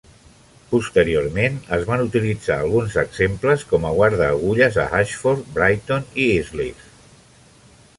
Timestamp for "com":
3.75-3.87